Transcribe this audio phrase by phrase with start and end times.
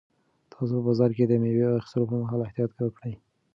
[0.51, 3.13] تاسو په بازار کې د مېوو د اخیستلو پر مهال احتیاط وکړئ.